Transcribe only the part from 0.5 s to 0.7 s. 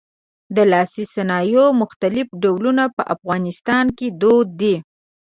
د